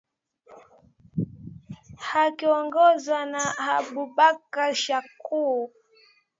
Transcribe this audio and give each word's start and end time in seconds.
likiongozwa 2.05 3.19
na 3.33 3.43
abubakar 3.73 4.71
shakau 4.83 5.57